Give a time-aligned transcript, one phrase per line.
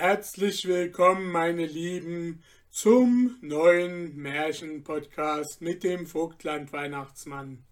[0.00, 7.64] Herzlich willkommen, meine Lieben, zum neuen Märchen-Podcast mit dem Vogtland Weihnachtsmann.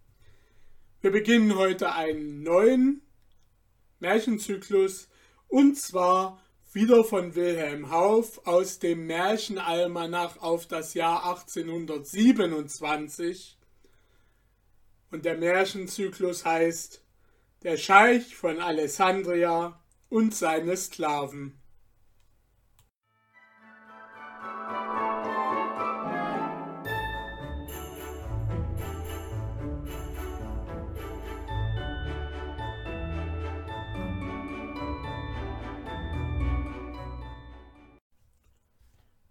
[1.01, 3.03] Wir beginnen heute einen neuen
[4.01, 5.09] Märchenzyklus
[5.47, 6.43] und zwar
[6.73, 13.57] wieder von Wilhelm Hauff aus dem Märchenalmanach auf das Jahr 1827.
[15.13, 17.05] Und der Märchenzyklus heißt
[17.63, 21.61] Der Scheich von Alessandria und seine Sklaven.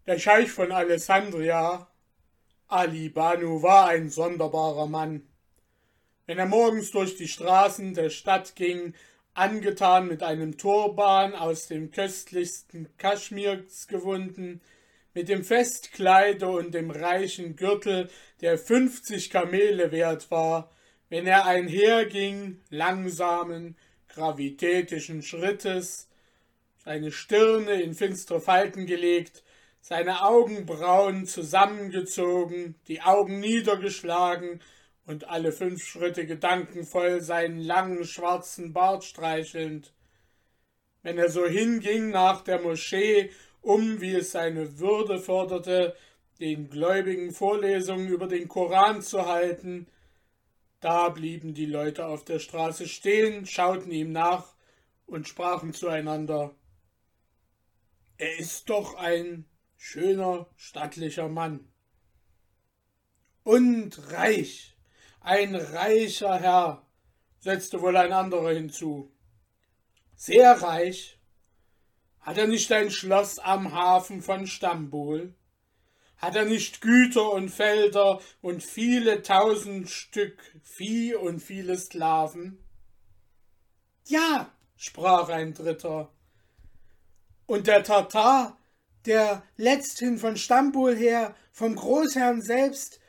[0.08, 1.88] Der Scheich von Alessandria,
[2.68, 5.28] Ali Banu, war ein sonderbarer Mann.
[6.28, 8.94] Wenn er morgens durch die Straßen der Stadt ging,
[9.34, 14.62] angetan mit einem Turban aus dem köstlichsten Kaschmirs gewunden,
[15.16, 18.08] mit dem Festkleide und dem reichen Gürtel,
[18.42, 20.70] der fünfzig Kamele wert war,
[21.10, 23.76] wenn er einherging, langsamen,
[24.10, 26.10] gravitätischen Schrittes,
[26.78, 29.42] seine Stirne in finstere Falten gelegt,
[29.88, 34.60] seine Augenbrauen zusammengezogen, die Augen niedergeschlagen
[35.06, 39.94] und alle fünf Schritte gedankenvoll seinen langen schwarzen Bart streichelnd.
[41.04, 43.30] Wenn er so hinging nach der Moschee,
[43.62, 45.96] um, wie es seine Würde forderte,
[46.40, 49.86] den Gläubigen Vorlesungen über den Koran zu halten,
[50.80, 54.56] da blieben die Leute auf der Straße stehen, schauten ihm nach
[55.06, 56.56] und sprachen zueinander.
[58.18, 59.46] Er ist doch ein
[59.86, 61.72] schöner, stattlicher Mann.
[63.44, 64.76] Und reich,
[65.22, 66.88] ein reicher Herr,
[67.40, 69.12] setzte wohl ein anderer hinzu.
[70.16, 71.20] Sehr reich.
[72.20, 75.36] Hat er nicht ein Schloss am Hafen von Stambul?
[76.18, 82.58] Hat er nicht Güter und Felder und viele tausend Stück Vieh und viele Sklaven?
[84.08, 86.12] Ja, sprach ein Dritter.
[87.46, 88.58] Und der Tatar
[89.06, 93.00] der letzthin von Stambul her vom Großherrn selbst,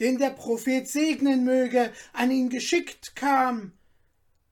[0.00, 3.72] den der Prophet segnen möge, an ihn geschickt kam.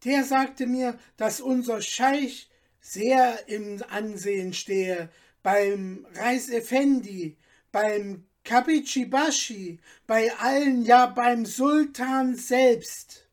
[0.05, 2.49] Der sagte mir, dass unser Scheich
[2.81, 5.11] sehr im Ansehen stehe,
[5.43, 7.37] beim Reis Effendi,
[7.73, 13.29] beim Kabichibashi, bei allen, ja beim Sultan selbst.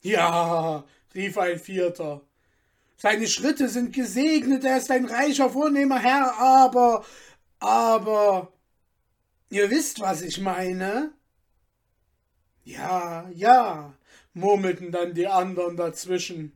[0.00, 0.84] Ja,
[1.14, 2.22] rief ein Vierter,
[2.96, 7.04] seine Schritte sind gesegnet, er ist ein reicher, vornehmer Herr, aber,
[7.58, 8.52] aber,
[9.50, 11.12] ihr wisst, was ich meine?
[12.64, 13.94] Ja, ja,
[14.32, 16.52] murmelten dann die anderen dazwischen.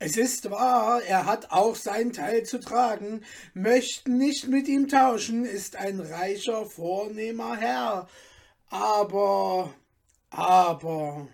[0.00, 5.44] Es ist wahr, er hat auch sein Teil zu tragen, möchten nicht mit ihm tauschen,
[5.44, 8.08] ist ein reicher, vornehmer Herr,
[8.68, 9.74] aber,
[10.30, 11.26] aber.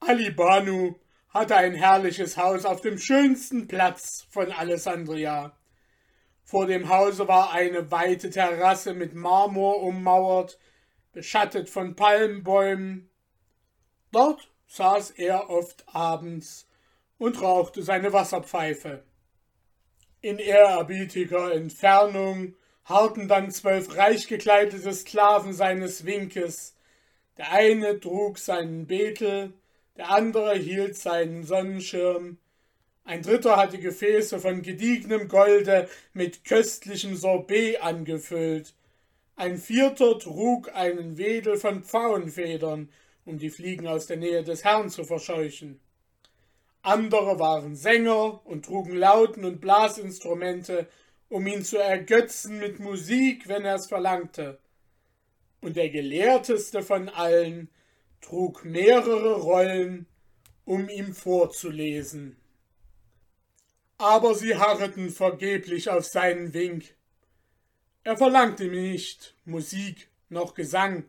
[0.00, 0.96] Ali Banu
[1.28, 5.56] hatte ein herrliches Haus auf dem schönsten Platz von Alessandria.
[6.42, 10.58] Vor dem Hause war eine weite Terrasse mit Marmor ummauert,
[11.12, 13.10] beschattet von Palmbäumen.
[14.12, 16.66] Dort saß er oft abends
[17.18, 19.02] und rauchte seine Wasserpfeife.
[20.20, 26.74] In ehrerbietiger Entfernung harrten dann zwölf reich gekleidete Sklaven seines Winkes.
[27.36, 29.52] Der eine trug seinen Betel,
[29.98, 32.38] der andere hielt seinen Sonnenschirm,
[33.04, 38.74] ein dritter hatte Gefäße von gediegenem Golde mit köstlichem Sorbet angefüllt,
[39.34, 42.88] ein vierter trug einen Wedel von Pfauenfedern,
[43.24, 45.80] um die Fliegen aus der Nähe des Herrn zu verscheuchen.
[46.82, 50.88] Andere waren Sänger und trugen Lauten und Blasinstrumente,
[51.28, 54.58] um ihn zu ergötzen mit Musik, wenn er es verlangte.
[55.60, 57.68] Und der gelehrteste von allen
[58.20, 60.06] trug mehrere Rollen,
[60.64, 62.36] um ihm vorzulesen.
[63.96, 66.94] Aber sie harreten vergeblich auf seinen Wink.
[68.04, 71.04] Er verlangte nicht Musik noch Gesang,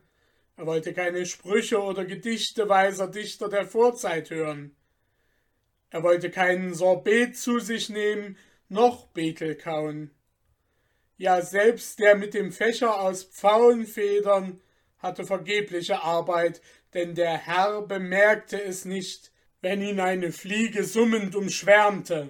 [0.60, 4.76] er wollte keine Sprüche oder Gedichte weiser Dichter der Vorzeit hören.
[5.90, 10.12] Er wollte keinen Sorbet zu sich nehmen, noch Betel kauen.
[11.16, 14.60] Ja, selbst der mit dem Fächer aus Pfauenfedern
[14.98, 16.62] hatte vergebliche Arbeit,
[16.94, 19.32] denn der Herr bemerkte es nicht,
[19.62, 22.30] wenn ihn eine Fliege summend umschwärmte.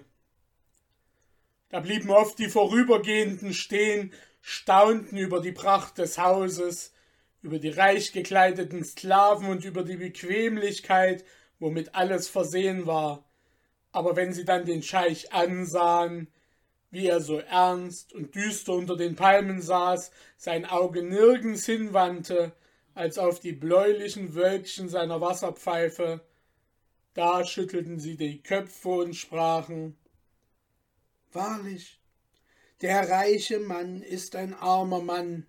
[1.69, 4.11] Da blieben oft die Vorübergehenden stehen,
[4.41, 6.93] staunten über die Pracht des Hauses,
[7.41, 11.23] über die reich gekleideten Sklaven und über die Bequemlichkeit,
[11.59, 13.29] womit alles versehen war.
[13.91, 16.27] Aber wenn sie dann den Scheich ansahen,
[16.91, 22.53] wie er so ernst und düster unter den Palmen saß, sein Auge nirgends hinwandte,
[22.93, 26.21] als auf die bläulichen Wölkchen seiner Wasserpfeife,
[27.13, 29.97] da schüttelten sie die Köpfe und sprachen
[31.31, 31.99] Wahrlich,
[32.81, 35.45] der reiche Mann ist ein armer Mann,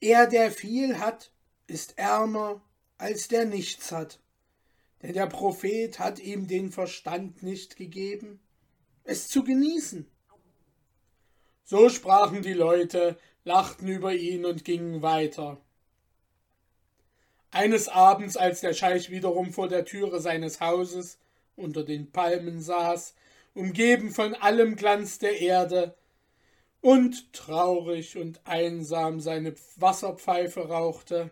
[0.00, 1.32] er, der viel hat,
[1.66, 2.62] ist ärmer
[2.96, 4.20] als der nichts hat,
[5.02, 8.40] denn der Prophet hat ihm den Verstand nicht gegeben,
[9.02, 10.10] es zu genießen.
[11.64, 15.63] So sprachen die Leute, lachten über ihn und gingen weiter.
[17.54, 21.18] Eines Abends, als der Scheich wiederum vor der Türe seines Hauses
[21.54, 23.14] unter den Palmen saß,
[23.54, 25.94] umgeben von allem Glanz der Erde,
[26.80, 31.30] und traurig und einsam seine Wasserpfeife rauchte,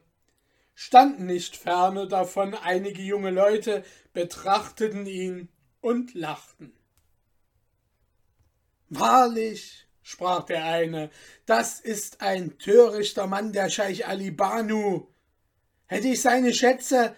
[0.76, 5.48] standen nicht ferne davon einige junge Leute, betrachteten ihn
[5.80, 6.72] und lachten.
[8.90, 11.10] Wahrlich, sprach der eine,
[11.46, 15.11] das ist ein törichter Mann, der Scheich Ali Banu.
[15.92, 17.14] Hätte ich seine Schätze,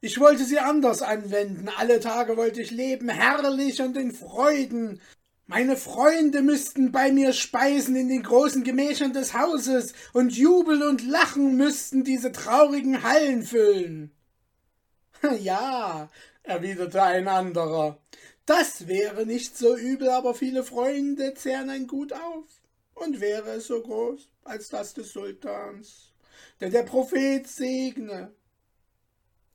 [0.00, 5.00] ich wollte sie anders anwenden, alle Tage wollte ich leben, herrlich und in Freuden.
[5.46, 11.06] Meine Freunde müssten bei mir speisen in den großen Gemächern des Hauses, und Jubel und
[11.06, 14.10] Lachen müssten diese traurigen Hallen füllen.
[15.38, 16.10] Ja,
[16.42, 18.00] erwiderte ein anderer,
[18.44, 22.44] das wäre nicht so übel, aber viele Freunde zehren ein Gut auf.
[22.94, 26.12] Und wäre es so groß als das des Sultans,
[26.60, 28.32] der der Prophet segne.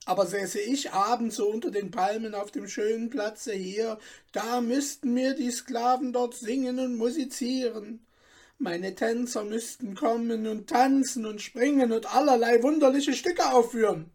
[0.04, 3.98] Aber säße ich abends so unter den Palmen auf dem schönen Platze hier,
[4.32, 8.04] da müssten mir die Sklaven dort singen und musizieren.
[8.58, 14.10] Meine Tänzer müssten kommen und tanzen und springen und allerlei wunderliche Stücke aufführen.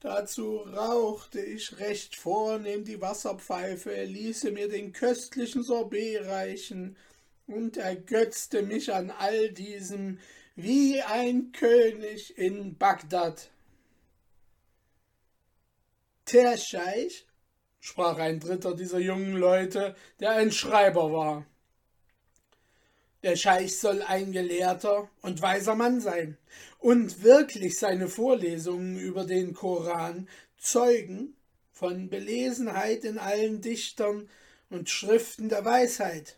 [0.00, 6.96] Dazu rauchte ich recht vornehm die Wasserpfeife, ließe mir den köstlichen Sorbet reichen
[7.46, 10.18] und ergötzte mich an all diesem
[10.54, 13.50] wie ein König in Bagdad.
[16.32, 17.26] Der Scheich,
[17.80, 21.46] sprach ein dritter dieser jungen Leute, der ein Schreiber war.
[23.22, 26.38] Der Scheich soll ein gelehrter und weiser Mann sein
[26.78, 30.28] und wirklich seine Vorlesungen über den Koran
[30.58, 31.36] zeugen
[31.70, 34.28] von Belesenheit in allen Dichtern
[34.70, 36.36] und Schriften der Weisheit.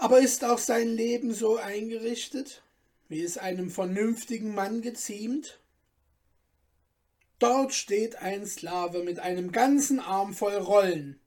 [0.00, 2.62] Aber ist auch sein Leben so eingerichtet,
[3.08, 5.58] wie es einem vernünftigen Mann geziemt?
[7.40, 11.18] Dort steht ein Sklave mit einem ganzen Arm voll Rollen.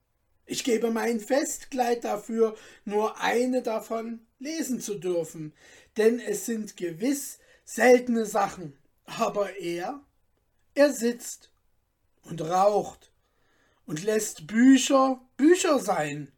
[0.46, 5.54] Ich gebe mein Festkleid dafür, nur eine davon lesen zu dürfen,
[5.98, 8.78] denn es sind gewiss seltene Sachen.
[9.06, 10.00] Aber er,
[10.76, 11.52] er sitzt
[12.24, 13.12] und raucht
[13.86, 16.32] und lässt Bücher Bücher sein.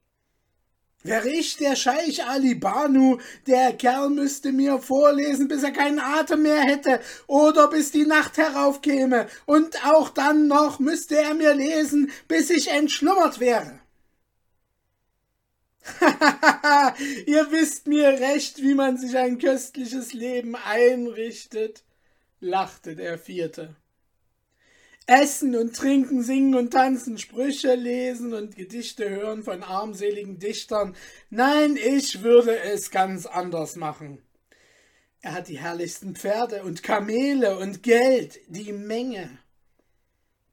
[1.03, 6.43] Wäre ich der Scheich Ali Banu, der Kerl müsste mir vorlesen, bis er keinen Atem
[6.43, 12.09] mehr hätte oder bis die Nacht heraufkäme, und auch dann noch müsste er mir lesen,
[12.29, 13.81] bis ich entschlummert wäre.
[17.25, 21.83] Ihr wisst mir recht, wie man sich ein köstliches Leben einrichtet,
[22.39, 23.75] lachte der Vierte.
[25.05, 30.95] Essen und trinken, singen und tanzen, Sprüche lesen und Gedichte hören von armseligen Dichtern.
[31.29, 34.21] Nein, ich würde es ganz anders machen.
[35.21, 39.39] Er hat die herrlichsten Pferde und Kamele und Geld, die Menge.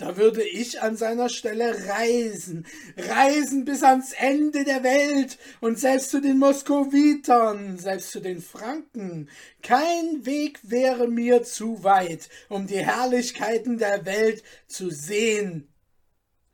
[0.00, 2.66] Da würde ich an seiner Stelle reisen,
[2.96, 9.28] reisen bis ans Ende der Welt und selbst zu den Moskowitern, selbst zu den Franken.
[9.62, 15.68] Kein Weg wäre mir zu weit, um die Herrlichkeiten der Welt zu sehen.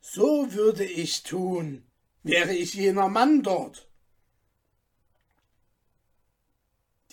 [0.01, 1.85] So würde ich tun,
[2.23, 3.87] wäre ich jener Mann dort.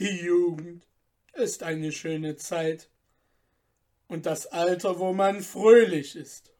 [0.00, 0.84] Die Jugend
[1.34, 2.90] ist eine schöne Zeit
[4.14, 6.52] und das Alter, wo man fröhlich ist,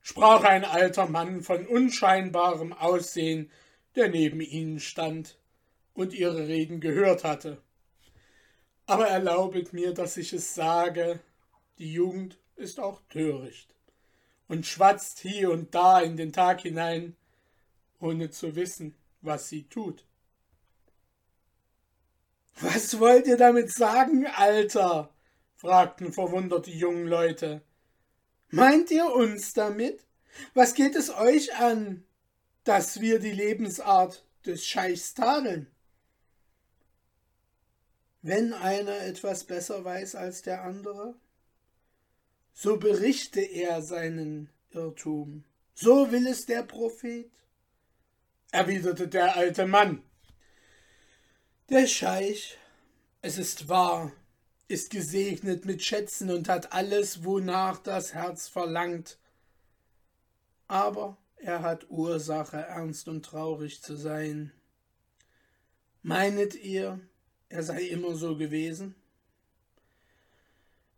[0.00, 3.50] sprach ein alter Mann von unscheinbarem Aussehen,
[3.96, 5.38] der neben ihnen stand
[5.92, 7.60] und ihre Reden gehört hatte.
[8.86, 11.18] Aber erlaubet mir, dass ich es sage,
[11.78, 13.74] die Jugend ist auch töricht
[14.46, 17.16] und schwatzt hier und da in den Tag hinein,
[17.98, 20.04] ohne zu wissen, was sie tut.
[22.60, 25.12] Was wollt ihr damit sagen, Alter?
[25.62, 27.62] Fragten verwundert die jungen Leute.
[28.50, 30.04] Meint ihr uns damit?
[30.54, 32.02] Was geht es euch an,
[32.64, 35.68] dass wir die Lebensart des Scheichs tadeln?
[38.22, 41.14] Wenn einer etwas besser weiß als der andere,
[42.52, 45.44] so berichte er seinen Irrtum
[45.76, 47.30] So will es der Prophet,
[48.50, 50.02] erwiderte der alte Mann.
[51.68, 52.58] Der Scheich,
[53.20, 54.10] es ist wahr,
[54.72, 59.18] ist gesegnet mit Schätzen und hat alles, wonach das Herz verlangt.
[60.66, 64.50] Aber er hat Ursache, ernst und traurig zu sein.
[66.02, 66.98] Meinet ihr,
[67.50, 68.94] er sei immer so gewesen?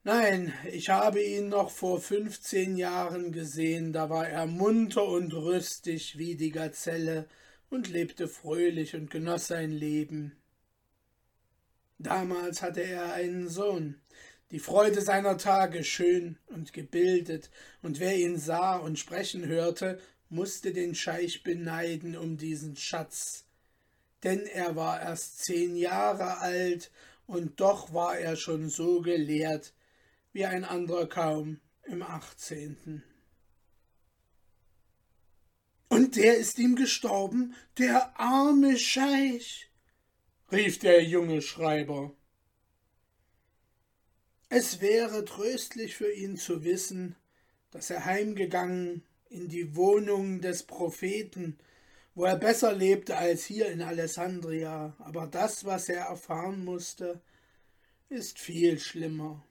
[0.05, 6.17] Nein, ich habe ihn noch vor fünfzehn Jahren gesehen, da war er munter und rüstig
[6.17, 7.27] wie die Gazelle
[7.71, 10.37] und lebte fröhlich und genoss sein Leben.
[12.05, 13.99] Damals hatte er einen Sohn,
[14.51, 20.75] die Freude seiner Tage schön und gebildet, und wer ihn sah und sprechen hörte, musste
[20.75, 23.47] den Scheich beneiden um diesen Schatz,
[24.23, 26.91] denn er war erst zehn Jahre alt,
[27.27, 29.73] und doch war er schon so gelehrt,
[30.35, 33.03] wie ein anderer kaum im achtzehnten.
[35.89, 39.71] Und der ist ihm gestorben, der arme Scheich,
[40.55, 42.13] rief der junge Schreiber.
[44.49, 47.17] Es wäre tröstlich für ihn zu wissen,
[47.73, 51.59] dass er heimgegangen in die Wohnung des Propheten,
[52.15, 57.21] wo er besser lebte als hier in Alessandria, aber das, was er erfahren musste,
[58.09, 59.45] ist viel schlimmer.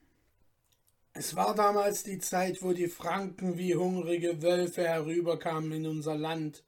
[1.12, 6.63] Es war damals die Zeit, wo die Franken wie hungrige Wölfe herüberkamen in unser Land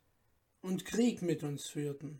[0.61, 2.19] und Krieg mit uns führten.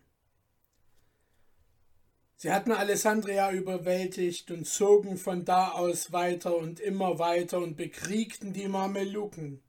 [2.38, 8.52] Sie hatten Alessandria überwältigt und zogen von da aus weiter und immer weiter und bekriegten
[8.52, 9.64] die Mameluken.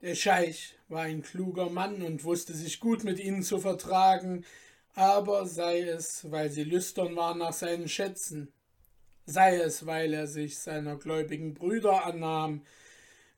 [0.00, 4.44] Der Scheich war ein kluger Mann und wusste sich gut mit ihnen zu vertragen,
[4.94, 8.52] aber sei es, weil sie lüstern waren nach seinen Schätzen,
[9.26, 12.62] sei es, weil er sich seiner gläubigen Brüder annahm,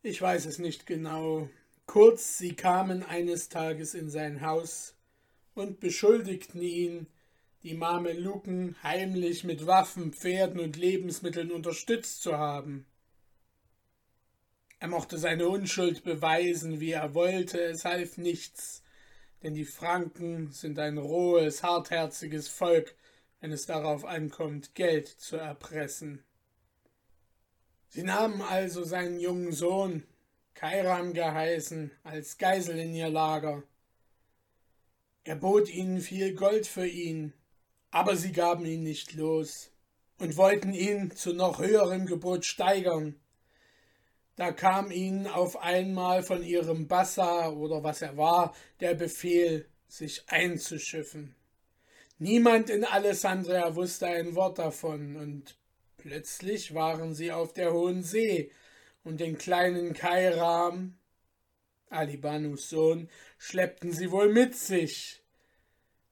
[0.02, 1.50] ich weiß es nicht genau.
[1.84, 4.94] Kurz, sie kamen eines Tages in sein Haus
[5.54, 7.06] und beschuldigten ihn,
[7.62, 12.86] die Mameluken heimlich mit Waffen, Pferden und Lebensmitteln unterstützt zu haben.
[14.78, 18.82] Er mochte seine Unschuld beweisen, wie er wollte, es half nichts,
[19.42, 22.94] denn die Franken sind ein rohes, hartherziges Volk,
[23.40, 26.24] wenn es darauf ankommt, Geld zu erpressen.
[27.88, 30.04] Sie nahmen also seinen jungen Sohn,
[30.54, 33.62] Kairam geheißen, als Geisel in ihr Lager.
[35.24, 37.34] Er bot ihnen viel Gold für ihn,
[37.90, 39.70] aber sie gaben ihn nicht los
[40.18, 43.20] und wollten ihn zu noch höherem Gebot steigern.
[44.36, 50.22] Da kam ihnen auf einmal von ihrem Bassa oder was er war der Befehl, sich
[50.28, 51.34] einzuschiffen.
[52.18, 55.56] Niemand in Alessandria wusste ein Wort davon, und
[55.96, 58.52] plötzlich waren sie auf der hohen See,
[59.02, 60.98] und den kleinen Kairam,
[61.88, 65.19] Alibanus Sohn, schleppten sie wohl mit sich,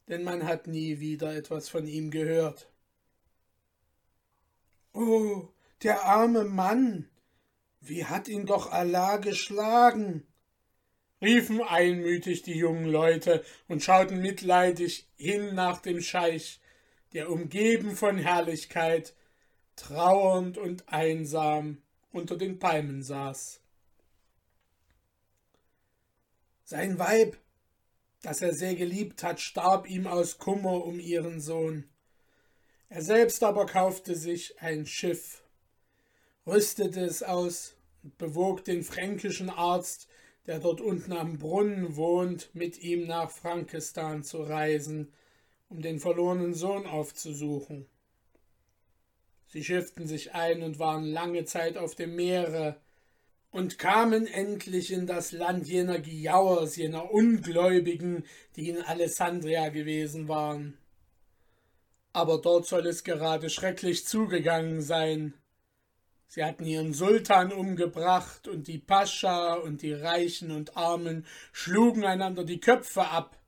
[0.08, 2.70] denn man hat nie wieder etwas von ihm gehört.
[4.92, 5.48] Oh,
[5.82, 7.08] der arme Mann,
[7.80, 10.26] wie hat ihn doch Allah geschlagen,
[11.20, 16.60] riefen einmütig die jungen Leute und schauten mitleidig hin nach dem Scheich,
[17.12, 19.14] der umgeben von Herrlichkeit,
[19.76, 23.60] trauernd und einsam unter den Palmen saß.
[26.64, 27.38] Sein Weib,
[28.22, 31.88] das er sehr geliebt hat, starb ihm aus Kummer um ihren Sohn.
[32.88, 35.42] Er selbst aber kaufte sich ein Schiff,
[36.46, 40.08] rüstete es aus und bewog den fränkischen Arzt,
[40.46, 45.12] der dort unten am Brunnen wohnt, mit ihm nach Frankistan zu reisen,
[45.68, 47.86] um den verlorenen Sohn aufzusuchen.
[49.46, 52.80] Sie schifften sich ein und waren lange Zeit auf dem Meere
[53.50, 58.24] und kamen endlich in das Land jener Giauers, jener Ungläubigen,
[58.56, 60.76] die in Alessandria gewesen waren.
[62.12, 65.34] Aber dort soll es gerade schrecklich zugegangen sein.
[66.26, 72.44] Sie hatten ihren Sultan umgebracht und die Pascha und die Reichen und Armen schlugen einander
[72.44, 73.38] die Köpfe ab,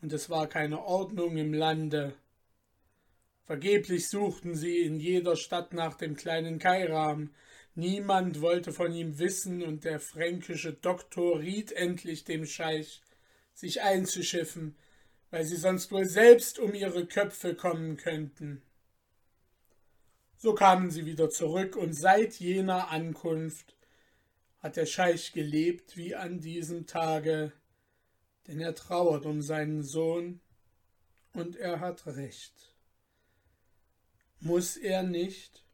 [0.00, 2.14] und es war keine Ordnung im Lande.
[3.44, 7.30] Vergeblich suchten sie in jeder Stadt nach dem kleinen Kairam.
[7.74, 13.00] Niemand wollte von ihm wissen, und der fränkische Doktor riet endlich dem Scheich,
[13.54, 14.76] sich einzuschiffen,
[15.30, 18.62] weil sie sonst wohl selbst um ihre Köpfe kommen könnten.
[20.36, 23.74] So kamen sie wieder zurück, und seit jener Ankunft
[24.58, 27.52] hat der Scheich gelebt wie an diesem Tage,
[28.46, 30.40] denn er trauert um seinen Sohn,
[31.32, 32.74] und er hat recht.
[34.40, 35.64] Muss er nicht,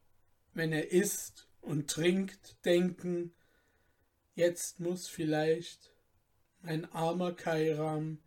[0.53, 3.33] wenn er isst und trinkt, denken,
[4.39, 5.91] Jetzt muss vielleicht
[6.61, 8.19] mein armer Kairam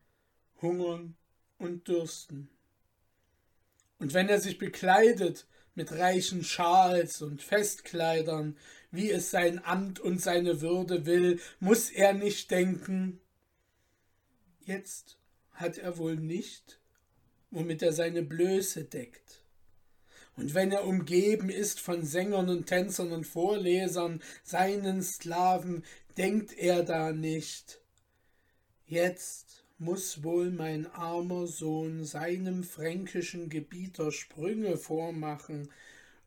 [0.60, 1.16] hungern
[1.56, 2.50] und dürsten.
[3.98, 8.58] Und wenn er sich bekleidet mit reichen Schals und Festkleidern,
[8.90, 13.18] wie es sein Amt und seine Würde will, muss er nicht denken,
[14.66, 15.16] jetzt
[15.52, 16.78] hat er wohl nicht,
[17.50, 19.41] womit er seine Blöße deckt.
[20.36, 25.84] Und wenn er umgeben ist von Sängern und Tänzern und Vorlesern, seinen Sklaven,
[26.16, 27.80] denkt er da nicht.
[28.86, 35.70] Jetzt muss wohl mein armer Sohn seinem fränkischen Gebieter Sprünge vormachen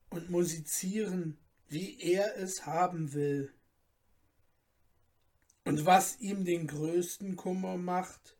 [0.09, 1.37] und musizieren,
[1.69, 3.51] wie er es haben will.
[5.63, 8.37] Und was ihm den größten Kummer macht,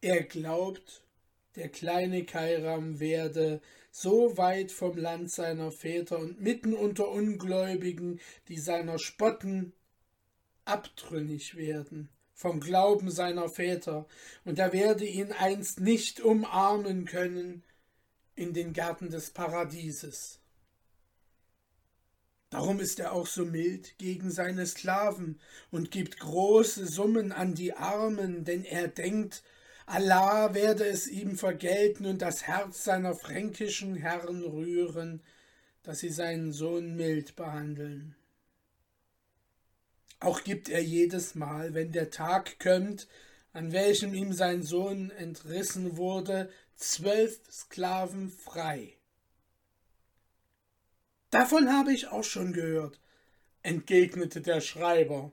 [0.00, 1.04] er glaubt,
[1.56, 3.60] der kleine Kairam werde
[3.96, 9.72] so weit vom Land seiner Väter und mitten unter Ungläubigen, die seiner spotten,
[10.64, 14.08] abtrünnig werden vom Glauben seiner Väter,
[14.44, 17.62] und er werde ihn einst nicht umarmen können
[18.34, 20.40] in den Gärten des Paradieses.
[22.50, 27.74] Darum ist er auch so mild gegen seine Sklaven und gibt große Summen an die
[27.74, 29.44] Armen, denn er denkt,
[29.86, 35.22] Allah werde es ihm vergelten und das Herz seiner fränkischen Herren rühren,
[35.82, 38.16] dass sie seinen Sohn mild behandeln.
[40.20, 43.08] Auch gibt er jedes Mal, wenn der Tag kömmt,
[43.52, 48.96] an welchem ihm sein Sohn entrissen wurde, zwölf Sklaven frei.
[51.30, 53.00] Davon habe ich auch schon gehört,
[53.62, 55.30] entgegnete der Schreiber.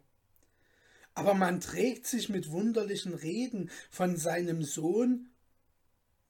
[1.14, 5.30] Aber man trägt sich mit wunderlichen Reden von seinem Sohn,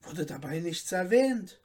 [0.01, 1.59] wurde dabei nichts erwähnt.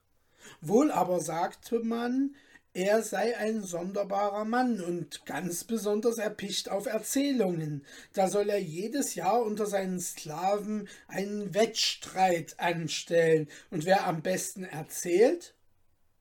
[0.61, 2.35] Wohl aber sagte man,
[2.77, 7.87] er sei ein sonderbarer Mann und ganz besonders erpicht auf Erzählungen.
[8.13, 14.65] Da soll er jedes Jahr unter seinen Sklaven einen Wettstreit anstellen, und wer am besten
[14.65, 15.55] erzählt,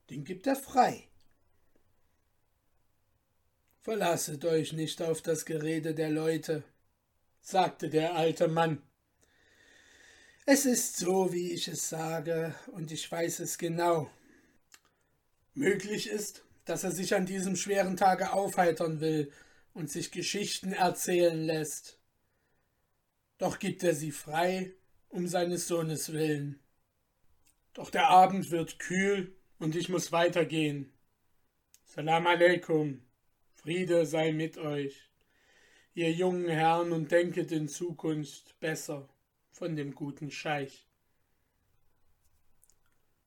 [0.08, 1.06] den gibt er frei.
[3.82, 6.64] Verlasset euch nicht auf das Gerede der Leute,
[7.46, 8.82] sagte der alte Mann.
[10.46, 14.10] Es ist so, wie ich es sage, und ich weiß es genau.
[15.54, 19.32] Möglich ist, dass er sich an diesem schweren Tage aufheitern will
[19.74, 22.00] und sich Geschichten erzählen lässt.
[23.38, 24.72] Doch gibt er sie frei
[25.08, 26.58] um seines Sohnes willen.
[27.74, 30.92] Doch der Abend wird kühl und ich muss weitergehen.
[31.84, 33.02] Salam aleikum.
[33.54, 35.05] Friede sei mit euch,
[35.96, 39.08] ihr jungen Herren, und denket in Zukunft besser
[39.50, 40.86] von dem guten Scheich.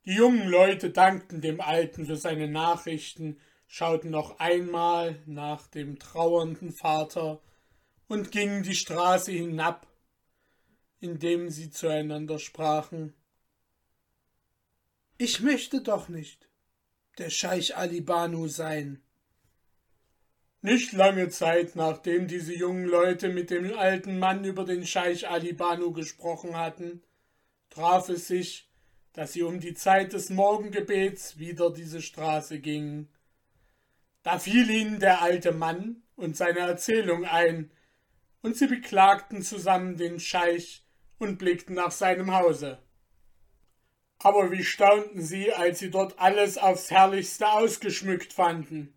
[0.06, 6.72] Die jungen Leute dankten dem Alten für seine Nachrichten, schauten noch einmal nach dem trauernden
[6.72, 7.42] Vater
[8.08, 9.88] und gingen die Straße hinab,
[11.00, 13.16] indem sie zueinander sprachen.
[15.18, 16.48] Ich möchte doch nicht
[17.18, 19.02] der Scheich Ali Banu sein.
[20.62, 25.54] Nicht lange Zeit, nachdem diese jungen Leute mit dem alten Mann über den Scheich Ali
[25.54, 27.02] Banu gesprochen hatten,
[27.70, 28.70] traf es sich,
[29.14, 33.08] dass sie um die Zeit des Morgengebets wieder diese Straße gingen.
[34.22, 37.72] Da fiel ihnen der alte Mann und seine Erzählung ein,
[38.42, 40.86] und sie beklagten zusammen den Scheich
[41.20, 42.80] und blickten nach seinem Hause.
[44.20, 48.94] Aber wie staunten sie, als sie dort alles aufs herrlichste ausgeschmückt fanden.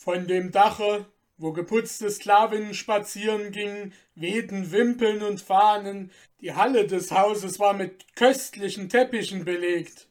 [0.00, 1.06] Von dem Dache,
[1.38, 8.14] wo geputzte Sklavinnen spazieren gingen, wehten Wimpeln und Fahnen, die Halle des Hauses war mit
[8.14, 10.06] köstlichen Teppichen belegt.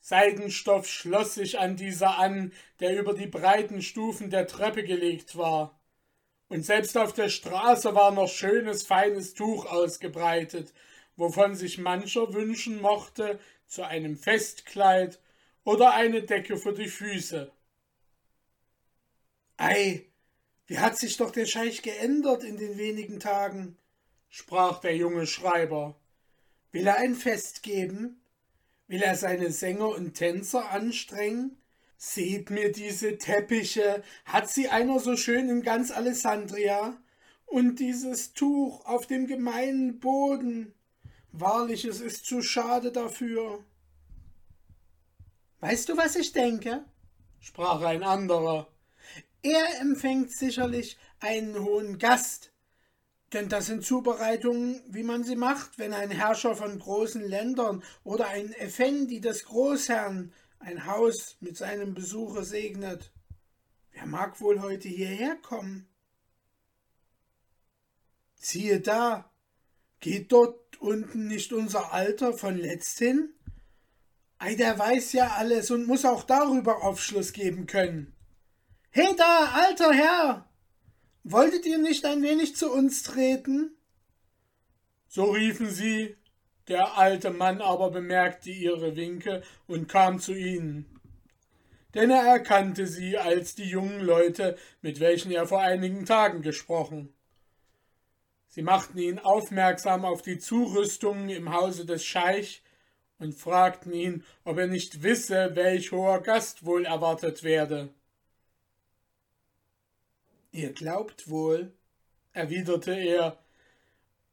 [0.00, 5.80] Seidenstoff schloss sich an dieser an, der über die breiten Stufen der Treppe gelegt war.
[6.48, 10.74] Und selbst auf der Straße war noch schönes, feines Tuch ausgebreitet,
[11.14, 15.20] wovon sich mancher wünschen mochte, zu einem Festkleid
[15.62, 17.52] oder eine Decke für die Füße.
[19.62, 20.06] Ei,
[20.68, 23.76] wie hat sich doch der Scheich geändert in den wenigen Tagen,
[24.30, 26.00] sprach der junge Schreiber.
[26.72, 28.22] Will er ein Fest geben?
[28.86, 31.60] Will er seine Sänger und Tänzer anstrengen?
[31.98, 36.96] Seht mir diese Teppiche, hat sie einer so schön in ganz Alessandria?
[37.44, 40.72] Und dieses Tuch auf dem gemeinen Boden.
[41.32, 43.62] Wahrlich, es ist zu schade dafür.
[45.60, 46.82] Weißt du, was ich denke?
[47.40, 48.66] sprach ein anderer.
[49.42, 52.52] Er empfängt sicherlich einen hohen Gast,
[53.32, 58.28] denn das sind Zubereitungen, wie man sie macht, wenn ein Herrscher von großen Ländern oder
[58.28, 63.12] ein Effendi des Großherrn ein Haus mit seinem Besuche segnet.
[63.92, 65.88] Wer mag wohl heute hierher kommen?
[68.34, 69.30] Siehe da,
[70.00, 73.32] geht dort unten nicht unser Alter von letzthin?
[74.38, 78.14] Ei, der weiß ja alles und muss auch darüber Aufschluss geben können.
[78.92, 80.48] He da, alter Herr!
[81.22, 83.76] Wolltet ihr nicht ein wenig zu uns treten?
[85.06, 86.16] So riefen sie,
[86.66, 91.00] der alte Mann aber bemerkte ihre Winke und kam zu ihnen.
[91.94, 97.14] Denn er erkannte sie als die jungen Leute, mit welchen er vor einigen Tagen gesprochen.
[98.48, 102.64] Sie machten ihn aufmerksam auf die Zurüstungen im Hause des Scheich
[103.18, 107.94] und fragten ihn, ob er nicht wisse, welch hoher Gast wohl erwartet werde.
[110.52, 111.72] Ihr glaubt wohl,
[112.32, 113.42] erwiderte er,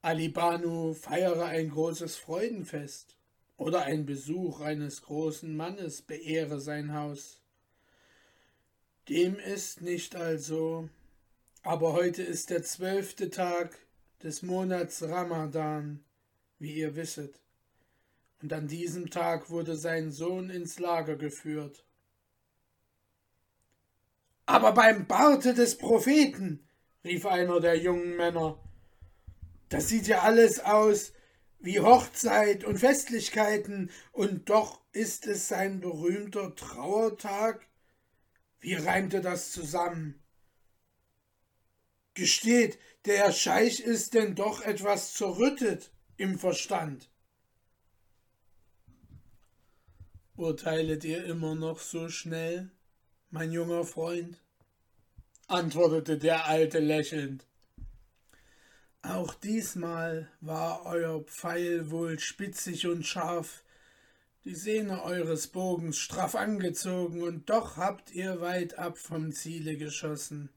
[0.02, 3.16] Alibanu feiere ein großes Freudenfest
[3.58, 7.42] oder ein Besuch eines großen Mannes beehre sein Haus.
[9.10, 10.90] Dem ist nicht also,
[11.64, 13.78] aber heute ist der zwölfte Tag
[14.24, 16.04] des Monats Ramadan,
[16.60, 17.40] wie ihr wisset
[18.42, 21.84] und an diesem Tag wurde sein Sohn ins Lager geführt.
[24.48, 26.66] Aber beim Barte des Propheten,
[27.04, 28.58] rief einer der jungen Männer,
[29.68, 31.12] das sieht ja alles aus
[31.60, 37.68] wie Hochzeit und Festlichkeiten, und doch ist es sein berühmter Trauertag?
[38.60, 40.24] Wie reimte das zusammen?
[42.14, 47.12] Gesteht, der Scheich ist denn doch etwas zerrüttet im Verstand.
[50.38, 52.72] Urteilet ihr immer noch so schnell,
[53.32, 54.38] mein junger Freund?
[55.48, 57.46] antwortete der Alte lächelnd.
[59.02, 63.64] Auch diesmal war euer Pfeil wohl spitzig und scharf,
[64.44, 70.50] die Sehne eures Bogens straff angezogen, und doch habt ihr weit ab vom Ziele geschossen.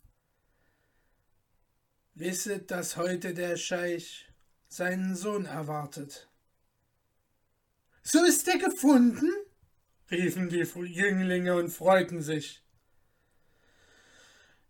[2.14, 4.28] Wisset, dass heute der Scheich
[4.68, 6.28] seinen Sohn erwartet.
[8.02, 9.30] So ist er gefunden?
[10.10, 12.62] Riefen die Jünglinge und freuten sich.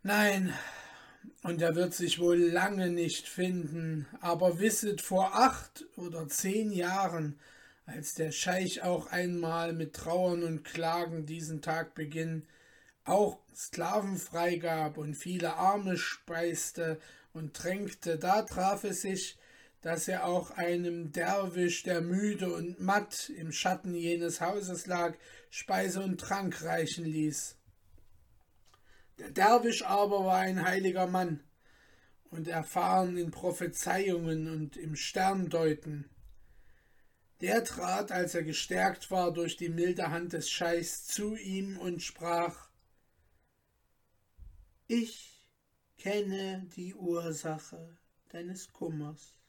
[0.02, 0.52] Nein,
[1.42, 7.38] und er wird sich wohl lange nicht finden, aber wisset vor acht oder zehn Jahren,
[7.86, 12.46] als der Scheich auch einmal mit Trauern und Klagen diesen Tag beginn,
[13.04, 17.00] auch Sklaven freigab und viele Arme speiste
[17.32, 19.38] und tränkte, da traf es sich,
[19.80, 25.16] dass er auch einem Derwisch, der müde und matt im Schatten jenes Hauses lag,
[25.48, 27.56] Speise und Trank reichen ließ.
[29.18, 31.42] Der Derwisch aber war ein heiliger Mann
[32.30, 36.08] und erfahren in Prophezeiungen und im Sterndeuten.
[37.40, 42.02] Der trat, als er gestärkt war durch die milde Hand des Scheichs, zu ihm und
[42.02, 42.68] sprach
[44.86, 45.46] Ich
[45.96, 47.96] kenne die Ursache
[48.28, 49.39] deines Kummers.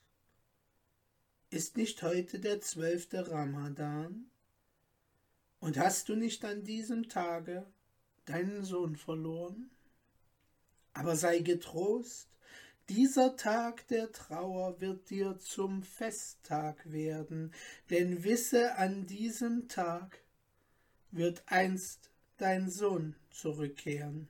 [1.51, 4.31] Ist nicht heute der zwölfte Ramadan?
[5.59, 7.67] Und hast du nicht an diesem Tage
[8.23, 9.69] deinen Sohn verloren?
[10.93, 12.29] Aber sei getrost,
[12.87, 17.53] dieser Tag der Trauer wird dir zum Festtag werden,
[17.89, 20.21] denn wisse, an diesem Tag
[21.11, 24.29] wird einst dein Sohn zurückkehren.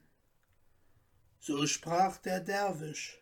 [1.39, 3.20] So sprach der Derwisch.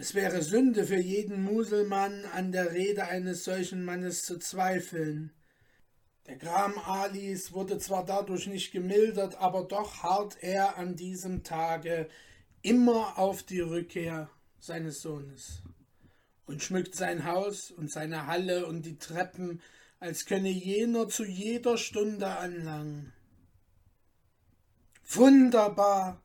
[0.00, 5.32] Es wäre Sünde für jeden Muselmann, an der Rede eines solchen Mannes zu zweifeln.
[6.28, 12.08] Der Gram Alis wurde zwar dadurch nicht gemildert, aber doch harrt er an diesem Tage
[12.62, 14.30] immer auf die Rückkehr
[14.60, 15.62] seines Sohnes
[16.46, 19.60] und schmückt sein Haus und seine Halle und die Treppen,
[19.98, 23.12] als könne jener zu jeder Stunde anlangen.
[25.08, 26.22] Wunderbar,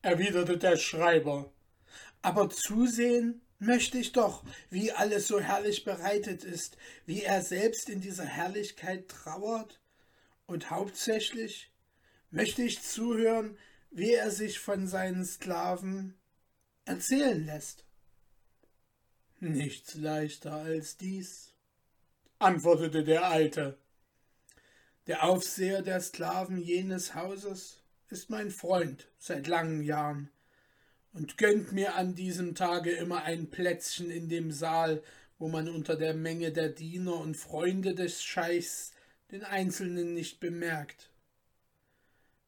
[0.00, 1.52] erwiderte der Schreiber
[2.22, 8.00] aber zusehen möchte ich doch, wie alles so herrlich bereitet ist, wie er selbst in
[8.00, 9.80] dieser Herrlichkeit trauert,
[10.46, 11.70] und hauptsächlich
[12.30, 13.56] möchte ich zuhören,
[13.90, 16.18] wie er sich von seinen Sklaven
[16.84, 17.84] erzählen lässt.
[19.38, 21.54] Nichts leichter als dies,
[22.38, 23.78] antwortete der Alte.
[25.06, 30.30] Der Aufseher der Sklaven jenes Hauses ist mein Freund seit langen Jahren,
[31.12, 35.02] und gönnt mir an diesem Tage immer ein Plätzchen in dem Saal,
[35.38, 38.92] wo man unter der Menge der Diener und Freunde des Scheichs
[39.30, 41.10] den Einzelnen nicht bemerkt.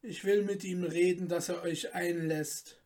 [0.02, 2.80] Ich will mit ihm reden, dass er euch einlässt.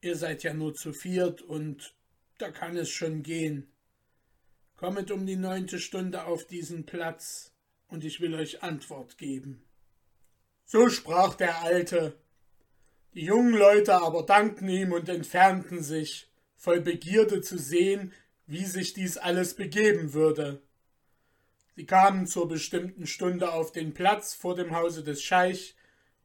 [0.00, 1.94] Ihr seid ja nur zu viert und
[2.38, 3.66] da kann es schon gehen.
[4.76, 7.52] Kommet um die neunte Stunde auf diesen Platz,
[7.88, 9.62] und ich will euch Antwort geben.
[10.66, 12.18] So sprach der Alte,
[13.14, 18.12] die jungen Leute aber dankten ihm und entfernten sich, voll Begierde zu sehen,
[18.46, 20.62] wie sich dies alles begeben würde.
[21.76, 25.76] Sie kamen zur bestimmten Stunde auf den Platz vor dem Hause des Scheich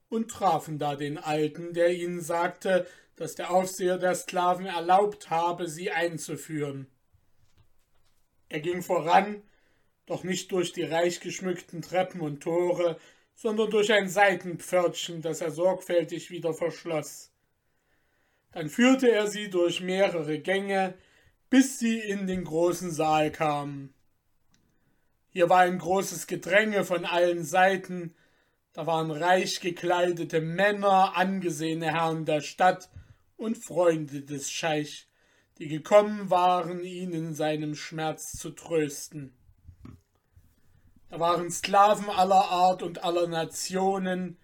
[0.09, 5.67] und trafen da den Alten, der ihnen sagte, dass der Aufseher der Sklaven erlaubt habe,
[5.67, 6.87] sie einzuführen.
[8.47, 9.43] Er ging voran,
[10.05, 12.97] doch nicht durch die reich geschmückten Treppen und Tore,
[13.41, 17.31] sondern durch ein Seitenpförtchen, das er sorgfältig wieder verschloss.
[18.51, 20.95] Dann führte er sie durch mehrere Gänge,
[21.49, 23.93] bis sie in den großen Saal kamen.
[25.29, 28.13] Hier war ein großes Gedränge von allen Seiten,
[28.73, 32.89] da waren reich gekleidete Männer, angesehene Herren der Stadt
[33.37, 35.07] und Freunde des Scheich,
[35.59, 39.38] die gekommen waren, ihn in seinem Schmerz zu trösten.
[41.09, 44.37] Da waren Sklaven aller Art und aller Nationen,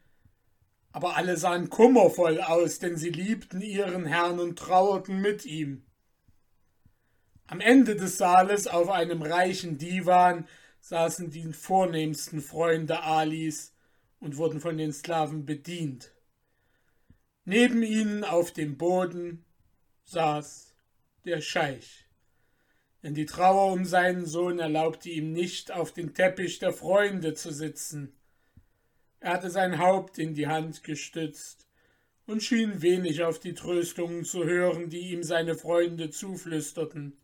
[0.92, 5.86] aber alle sahen kummervoll aus, denn sie liebten ihren Herrn und trauerten mit ihm.
[7.48, 10.48] Am Ende des Saales auf einem reichen Divan
[10.80, 13.76] saßen die vornehmsten Freunde Alis
[14.20, 16.12] und wurden von den Sklaven bedient.
[17.44, 19.46] Neben ihnen auf dem Boden
[20.06, 20.74] saß
[21.26, 22.05] der Scheich,
[23.06, 27.54] denn die Trauer um seinen Sohn erlaubte ihm nicht, auf den Teppich der Freunde zu
[27.54, 28.16] sitzen.
[29.20, 31.68] Er hatte sein Haupt in die Hand gestützt
[32.26, 37.16] und schien wenig auf die Tröstungen zu hören, die ihm seine Freunde zuflüsterten.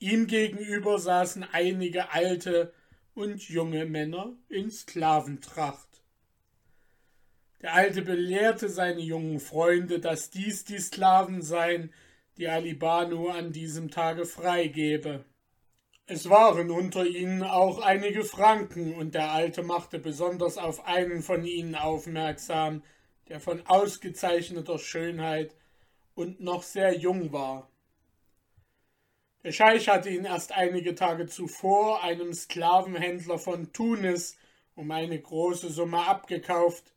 [0.00, 2.72] Ihm gegenüber saßen einige alte
[3.14, 6.02] und junge Männer in Sklaventracht.
[7.62, 11.92] Der Alte belehrte seine jungen Freunde, dass dies die Sklaven seien,
[12.40, 15.26] die Alibanu an diesem Tage freigebe.
[16.06, 21.44] Es waren unter ihnen auch einige Franken, und der Alte machte besonders auf einen von
[21.44, 22.82] ihnen aufmerksam,
[23.28, 25.54] der von ausgezeichneter Schönheit
[26.14, 27.70] und noch sehr jung war.
[29.44, 34.38] Der Scheich hatte ihn erst einige Tage zuvor einem Sklavenhändler von Tunis
[34.74, 36.94] um eine große Summe abgekauft,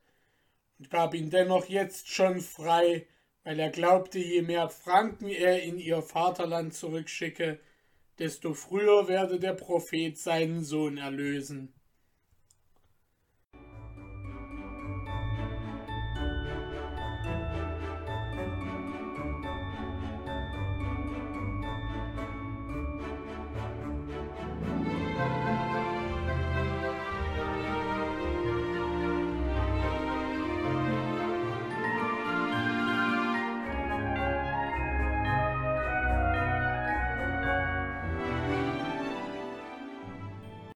[0.80, 3.06] und gab ihn dennoch jetzt schon frei,
[3.44, 7.60] weil er glaubte, je mehr Franken er in ihr Vaterland zurückschicke,
[8.20, 11.74] desto früher werde der Prophet seinen Sohn erlösen.